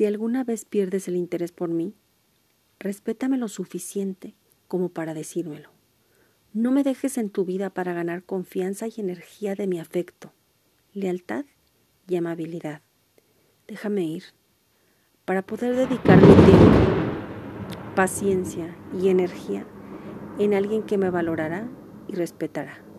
[0.00, 1.94] Si alguna vez pierdes el interés por mí,
[2.78, 4.34] respétame lo suficiente
[4.66, 5.68] como para decírmelo.
[6.54, 10.32] No me dejes en tu vida para ganar confianza y energía de mi afecto,
[10.94, 11.44] lealtad
[12.08, 12.80] y amabilidad.
[13.68, 14.22] Déjame ir
[15.26, 16.78] para poder dedicar mi tiempo,
[17.94, 19.66] paciencia y energía
[20.38, 21.68] en alguien que me valorará
[22.08, 22.89] y respetará.